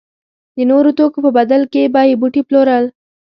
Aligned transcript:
د 0.55 0.57
نورو 0.71 0.89
توکو 0.97 1.19
په 1.25 1.31
بدل 1.37 1.61
کې 1.73 1.91
به 1.93 2.01
یې 2.09 2.15
بوټي 2.21 2.41
پلورل. 2.47 2.85